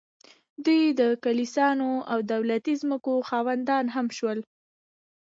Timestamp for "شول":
4.17-4.39